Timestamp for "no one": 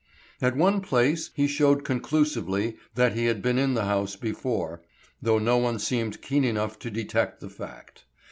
5.37-5.77